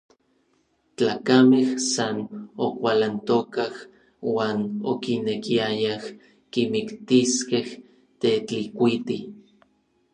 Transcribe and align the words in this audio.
Tlakamej 0.95 1.67
san 1.93 2.17
okualantokaj 2.65 3.71
uan 4.31 4.57
okinekiayaj 4.91 6.03
kimiktiskej 6.51 7.67
Tetlikuiti. 8.21 9.17